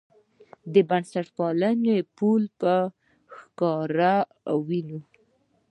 د 0.73 0.75
بنسټپالنې 0.89 1.97
پل 2.15 2.41
په 2.59 2.73
ښکاره 3.35 4.15
ووینو. 4.57 4.99